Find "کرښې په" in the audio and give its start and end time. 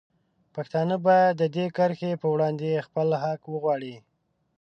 1.77-2.27